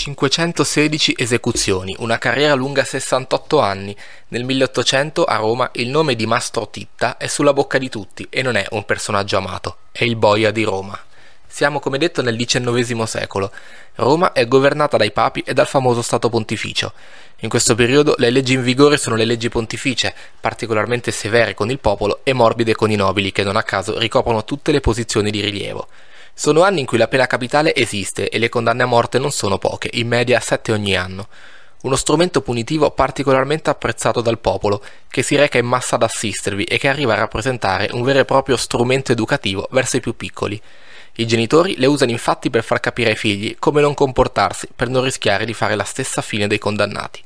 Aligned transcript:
516 0.00 1.14
esecuzioni, 1.18 1.94
una 1.98 2.16
carriera 2.16 2.54
lunga 2.54 2.84
68 2.84 3.60
anni. 3.60 3.94
Nel 4.28 4.44
1800 4.44 5.24
a 5.24 5.36
Roma 5.36 5.68
il 5.74 5.90
nome 5.90 6.14
di 6.14 6.24
Mastro 6.24 6.70
Titta 6.70 7.18
è 7.18 7.26
sulla 7.26 7.52
bocca 7.52 7.76
di 7.76 7.90
tutti 7.90 8.26
e 8.30 8.40
non 8.40 8.56
è 8.56 8.64
un 8.70 8.86
personaggio 8.86 9.36
amato, 9.36 9.76
è 9.92 10.04
il 10.04 10.16
boia 10.16 10.52
di 10.52 10.62
Roma. 10.62 10.98
Siamo 11.46 11.80
come 11.80 11.98
detto 11.98 12.22
nel 12.22 12.34
XIX 12.34 13.02
secolo. 13.02 13.52
Roma 13.96 14.32
è 14.32 14.48
governata 14.48 14.96
dai 14.96 15.12
papi 15.12 15.42
e 15.44 15.52
dal 15.52 15.68
famoso 15.68 16.00
Stato 16.00 16.30
Pontificio. 16.30 16.94
In 17.40 17.50
questo 17.50 17.74
periodo 17.74 18.14
le 18.16 18.30
leggi 18.30 18.54
in 18.54 18.62
vigore 18.62 18.96
sono 18.96 19.16
le 19.16 19.26
leggi 19.26 19.50
pontificie, 19.50 20.14
particolarmente 20.40 21.10
severe 21.10 21.52
con 21.52 21.68
il 21.70 21.78
popolo 21.78 22.20
e 22.22 22.32
morbide 22.32 22.74
con 22.74 22.90
i 22.90 22.96
nobili, 22.96 23.32
che 23.32 23.42
non 23.42 23.56
a 23.56 23.62
caso 23.62 23.98
ricoprono 23.98 24.44
tutte 24.44 24.72
le 24.72 24.80
posizioni 24.80 25.30
di 25.30 25.42
rilievo. 25.42 25.88
Sono 26.34 26.62
anni 26.62 26.80
in 26.80 26.86
cui 26.86 26.98
la 26.98 27.08
pena 27.08 27.26
capitale 27.26 27.74
esiste 27.74 28.28
e 28.28 28.38
le 28.38 28.48
condanne 28.48 28.82
a 28.82 28.86
morte 28.86 29.18
non 29.18 29.30
sono 29.30 29.58
poche, 29.58 29.90
in 29.94 30.08
media 30.08 30.40
sette 30.40 30.72
ogni 30.72 30.96
anno. 30.96 31.28
Uno 31.82 31.96
strumento 31.96 32.42
punitivo 32.42 32.90
particolarmente 32.90 33.70
apprezzato 33.70 34.20
dal 34.20 34.38
popolo, 34.38 34.82
che 35.08 35.22
si 35.22 35.34
reca 35.36 35.56
in 35.56 35.66
massa 35.66 35.94
ad 35.94 36.02
assistervi 36.02 36.64
e 36.64 36.78
che 36.78 36.88
arriva 36.88 37.14
a 37.14 37.18
rappresentare 37.18 37.88
un 37.92 38.02
vero 38.02 38.18
e 38.18 38.24
proprio 38.26 38.56
strumento 38.56 39.12
educativo 39.12 39.66
verso 39.70 39.96
i 39.96 40.00
più 40.00 40.14
piccoli. 40.14 40.60
I 41.14 41.26
genitori 41.26 41.76
le 41.78 41.86
usano 41.86 42.10
infatti 42.10 42.50
per 42.50 42.62
far 42.62 42.80
capire 42.80 43.10
ai 43.10 43.16
figli 43.16 43.56
come 43.58 43.80
non 43.80 43.94
comportarsi 43.94 44.68
per 44.74 44.88
non 44.88 45.04
rischiare 45.04 45.44
di 45.44 45.54
fare 45.54 45.74
la 45.74 45.84
stessa 45.84 46.22
fine 46.22 46.46
dei 46.46 46.58
condannati. 46.58 47.22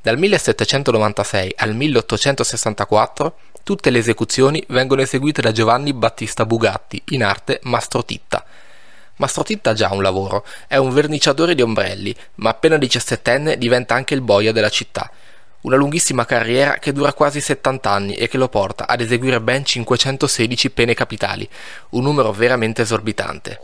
Dal 0.00 0.16
1796 0.16 1.54
al 1.56 1.74
1864 1.74 3.36
Tutte 3.62 3.90
le 3.90 3.98
esecuzioni 3.98 4.64
vengono 4.68 5.02
eseguite 5.02 5.42
da 5.42 5.52
Giovanni 5.52 5.92
Battista 5.92 6.46
Bugatti, 6.46 7.02
in 7.10 7.22
arte 7.22 7.60
Mastro 7.64 8.04
Titta. 8.04 8.44
Mastro 9.16 9.42
Titta 9.42 9.70
ha 9.70 9.74
già 9.74 9.92
un 9.92 10.02
lavoro, 10.02 10.44
è 10.66 10.76
un 10.76 10.90
verniciatore 10.90 11.54
di 11.54 11.62
ombrelli, 11.62 12.14
ma 12.36 12.50
appena 12.50 12.78
diciassettenne 12.78 13.58
diventa 13.58 13.94
anche 13.94 14.14
il 14.14 14.20
boia 14.20 14.52
della 14.52 14.70
città. 14.70 15.10
Una 15.62 15.76
lunghissima 15.76 16.24
carriera 16.24 16.78
che 16.78 16.92
dura 16.92 17.12
quasi 17.12 17.40
70 17.40 17.90
anni 17.90 18.14
e 18.14 18.28
che 18.28 18.38
lo 18.38 18.48
porta 18.48 18.86
ad 18.86 19.00
eseguire 19.00 19.40
ben 19.40 19.64
516 19.64 20.70
pene 20.70 20.94
capitali, 20.94 21.48
un 21.90 22.02
numero 22.04 22.32
veramente 22.32 22.82
esorbitante. 22.82 23.60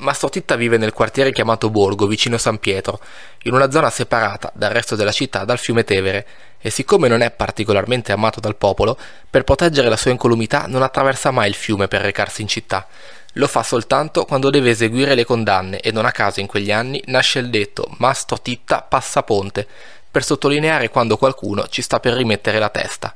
Mastro 0.00 0.30
Titta 0.30 0.56
vive 0.56 0.78
nel 0.78 0.94
quartiere 0.94 1.30
chiamato 1.30 1.68
Borgo, 1.68 2.06
vicino 2.06 2.38
San 2.38 2.58
Pietro, 2.58 3.00
in 3.42 3.52
una 3.52 3.70
zona 3.70 3.90
separata 3.90 4.50
dal 4.54 4.70
resto 4.70 4.96
della 4.96 5.12
città 5.12 5.44
dal 5.44 5.58
fiume 5.58 5.84
Tevere, 5.84 6.26
e 6.58 6.70
siccome 6.70 7.06
non 7.06 7.20
è 7.20 7.30
particolarmente 7.30 8.10
amato 8.10 8.40
dal 8.40 8.56
popolo, 8.56 8.96
per 9.28 9.44
proteggere 9.44 9.90
la 9.90 9.96
sua 9.96 10.10
incolumità 10.10 10.64
non 10.66 10.82
attraversa 10.82 11.30
mai 11.30 11.48
il 11.48 11.54
fiume 11.54 11.86
per 11.86 12.00
recarsi 12.00 12.40
in 12.40 12.48
città. 12.48 12.86
Lo 13.34 13.46
fa 13.46 13.62
soltanto 13.62 14.24
quando 14.24 14.48
deve 14.48 14.70
eseguire 14.70 15.14
le 15.14 15.24
condanne 15.24 15.80
e 15.80 15.92
non 15.92 16.06
a 16.06 16.12
caso 16.12 16.40
in 16.40 16.46
quegli 16.46 16.72
anni 16.72 17.02
nasce 17.06 17.38
il 17.38 17.50
detto 17.50 17.86
Mastro 17.98 18.40
Titta 18.40 18.80
passa 18.80 19.22
ponte, 19.22 19.66
per 20.10 20.24
sottolineare 20.24 20.88
quando 20.88 21.18
qualcuno 21.18 21.68
ci 21.68 21.82
sta 21.82 22.00
per 22.00 22.14
rimettere 22.14 22.58
la 22.58 22.70
testa. 22.70 23.14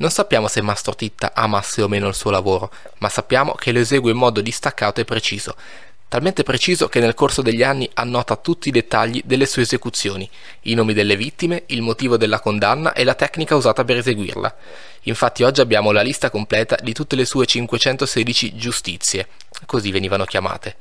Non 0.00 0.10
sappiamo 0.10 0.46
se 0.46 0.62
Mastro 0.62 0.94
Titta 0.94 1.32
amasse 1.34 1.82
o 1.82 1.88
meno 1.88 2.06
il 2.06 2.14
suo 2.14 2.30
lavoro, 2.30 2.70
ma 2.98 3.08
sappiamo 3.08 3.52
che 3.52 3.72
lo 3.72 3.80
esegue 3.80 4.12
in 4.12 4.16
modo 4.16 4.40
distaccato 4.40 5.00
e 5.00 5.04
preciso, 5.04 5.56
talmente 6.08 6.42
preciso 6.42 6.88
che 6.88 7.00
nel 7.00 7.14
corso 7.14 7.42
degli 7.42 7.62
anni 7.62 7.88
annota 7.94 8.36
tutti 8.36 8.68
i 8.68 8.72
dettagli 8.72 9.22
delle 9.24 9.46
sue 9.46 9.62
esecuzioni, 9.62 10.28
i 10.62 10.74
nomi 10.74 10.94
delle 10.94 11.16
vittime, 11.16 11.64
il 11.66 11.82
motivo 11.82 12.16
della 12.16 12.40
condanna 12.40 12.92
e 12.94 13.04
la 13.04 13.14
tecnica 13.14 13.54
usata 13.54 13.84
per 13.84 13.98
eseguirla. 13.98 14.56
Infatti 15.02 15.42
oggi 15.42 15.60
abbiamo 15.60 15.92
la 15.92 16.02
lista 16.02 16.30
completa 16.30 16.76
di 16.82 16.92
tutte 16.92 17.14
le 17.14 17.24
sue 17.24 17.46
516 17.46 18.56
giustizie, 18.56 19.28
così 19.66 19.90
venivano 19.90 20.24
chiamate. 20.24 20.76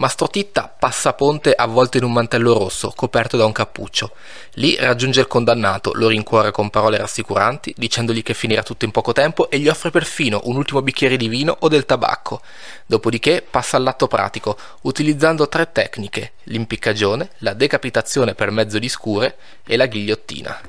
Mastro 0.00 0.28
Titta 0.28 0.66
passa 0.66 1.12
ponte 1.12 1.52
avvolto 1.52 1.98
in 1.98 2.04
un 2.04 2.12
mantello 2.14 2.54
rosso, 2.54 2.90
coperto 2.96 3.36
da 3.36 3.44
un 3.44 3.52
cappuccio. 3.52 4.12
Lì 4.52 4.74
raggiunge 4.76 5.20
il 5.20 5.26
condannato, 5.26 5.92
lo 5.92 6.08
rincuora 6.08 6.50
con 6.50 6.70
parole 6.70 6.96
rassicuranti, 6.96 7.74
dicendogli 7.76 8.22
che 8.22 8.32
finirà 8.32 8.62
tutto 8.62 8.86
in 8.86 8.92
poco 8.92 9.12
tempo 9.12 9.50
e 9.50 9.58
gli 9.58 9.68
offre 9.68 9.90
perfino 9.90 10.40
un 10.44 10.56
ultimo 10.56 10.80
bicchiere 10.80 11.18
di 11.18 11.28
vino 11.28 11.54
o 11.60 11.68
del 11.68 11.84
tabacco. 11.84 12.40
Dopodiché 12.86 13.46
passa 13.48 13.76
all'atto 13.76 14.06
pratico, 14.06 14.56
utilizzando 14.82 15.50
tre 15.50 15.70
tecniche: 15.70 16.32
l'impiccagione, 16.44 17.32
la 17.40 17.52
decapitazione 17.52 18.34
per 18.34 18.50
mezzo 18.50 18.78
di 18.78 18.88
scure 18.88 19.36
e 19.66 19.76
la 19.76 19.84
ghigliottina. 19.84 20.60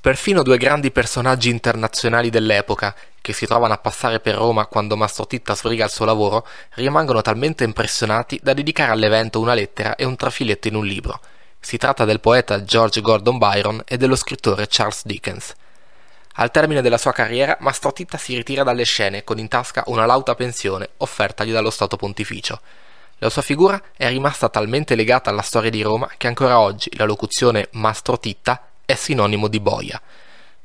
Perfino 0.00 0.42
due 0.42 0.56
grandi 0.56 0.90
personaggi 0.90 1.50
internazionali 1.50 2.30
dell'epoca, 2.30 2.96
che 3.22 3.32
si 3.32 3.46
trovano 3.46 3.72
a 3.72 3.78
passare 3.78 4.20
per 4.20 4.34
Roma 4.34 4.66
quando 4.66 4.96
Mastro 4.96 5.26
Titta 5.26 5.54
sbriga 5.54 5.84
il 5.84 5.90
suo 5.90 6.04
lavoro, 6.04 6.46
rimangono 6.74 7.22
talmente 7.22 7.64
impressionati 7.64 8.38
da 8.42 8.52
dedicare 8.52 8.90
all'evento 8.90 9.40
una 9.40 9.54
lettera 9.54 9.94
e 9.94 10.04
un 10.04 10.16
trafiletto 10.16 10.68
in 10.68 10.74
un 10.74 10.84
libro. 10.84 11.20
Si 11.58 11.78
tratta 11.78 12.04
del 12.04 12.20
poeta 12.20 12.64
George 12.64 13.00
Gordon 13.00 13.38
Byron 13.38 13.82
e 13.86 13.96
dello 13.96 14.16
scrittore 14.16 14.66
Charles 14.68 15.06
Dickens. 15.06 15.54
Al 16.36 16.50
termine 16.50 16.82
della 16.82 16.98
sua 16.98 17.12
carriera, 17.12 17.56
Mastro 17.60 17.92
Titta 17.92 18.18
si 18.18 18.34
ritira 18.34 18.64
dalle 18.64 18.84
scene 18.84 19.22
con 19.22 19.38
in 19.38 19.48
tasca 19.48 19.84
una 19.86 20.04
lauta 20.04 20.34
pensione 20.34 20.90
offertagli 20.98 21.52
dallo 21.52 21.70
Stato 21.70 21.96
Pontificio. 21.96 22.60
La 23.18 23.30
sua 23.30 23.42
figura 23.42 23.80
è 23.96 24.08
rimasta 24.08 24.48
talmente 24.48 24.96
legata 24.96 25.30
alla 25.30 25.42
storia 25.42 25.70
di 25.70 25.80
Roma 25.82 26.10
che 26.16 26.26
ancora 26.26 26.58
oggi 26.58 26.90
la 26.96 27.04
locuzione 27.04 27.68
Mastro 27.72 28.18
Titta 28.18 28.66
è 28.84 28.94
sinonimo 28.94 29.46
di 29.46 29.60
boia. 29.60 30.00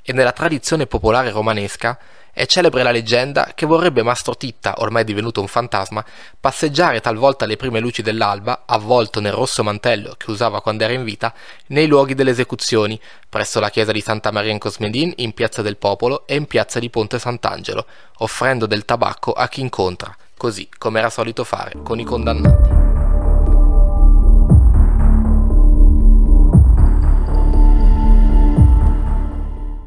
E 0.01 0.13
nella 0.13 0.31
tradizione 0.31 0.87
popolare 0.87 1.29
romanesca 1.29 1.99
è 2.37 2.45
celebre 2.45 2.83
la 2.83 2.91
leggenda 2.91 3.53
che 3.55 3.65
vorrebbe 3.65 4.03
Mastro 4.03 4.37
Titta, 4.37 4.75
ormai 4.77 5.03
divenuto 5.03 5.41
un 5.41 5.47
fantasma, 5.47 6.05
passeggiare 6.39 7.01
talvolta 7.01 7.45
alle 7.45 7.55
prime 7.55 7.79
luci 7.79 8.03
dell'alba, 8.03 8.61
avvolto 8.67 9.19
nel 9.19 9.31
rosso 9.31 9.63
mantello 9.63 10.13
che 10.15 10.29
usava 10.29 10.61
quando 10.61 10.83
era 10.83 10.93
in 10.93 11.03
vita, 11.03 11.33
nei 11.69 11.87
luoghi 11.87 12.13
delle 12.13 12.29
esecuzioni, 12.29 13.01
presso 13.27 13.59
la 13.59 13.71
chiesa 13.71 13.91
di 13.91 14.01
Santa 14.01 14.29
Maria 14.29 14.51
in 14.51 14.59
Cosmedin, 14.59 15.13
in 15.15 15.33
piazza 15.33 15.63
del 15.63 15.77
Popolo 15.77 16.27
e 16.27 16.35
in 16.35 16.45
piazza 16.45 16.77
di 16.77 16.91
Ponte 16.91 17.17
Sant'Angelo, 17.17 17.87
offrendo 18.17 18.67
del 18.67 18.85
tabacco 18.85 19.31
a 19.31 19.47
chi 19.47 19.61
incontra, 19.61 20.15
così 20.37 20.69
come 20.77 20.99
era 20.99 21.09
solito 21.09 21.43
fare 21.43 21.71
con 21.81 21.99
i 21.99 22.03
condannati. 22.03 22.86